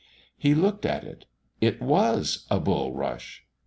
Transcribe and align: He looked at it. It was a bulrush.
He 0.35 0.55
looked 0.55 0.83
at 0.83 1.03
it. 1.03 1.27
It 1.59 1.79
was 1.79 2.47
a 2.49 2.59
bulrush. 2.59 3.41